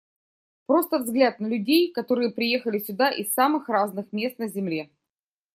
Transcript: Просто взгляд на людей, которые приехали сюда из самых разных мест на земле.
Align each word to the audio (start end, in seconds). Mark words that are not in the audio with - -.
Просто 0.65 0.97
взгляд 0.97 1.39
на 1.39 1.45
людей, 1.45 1.93
которые 1.93 2.31
приехали 2.31 2.79
сюда 2.79 3.11
из 3.11 3.31
самых 3.35 3.69
разных 3.69 4.11
мест 4.11 4.39
на 4.39 4.47
земле. 4.47 4.89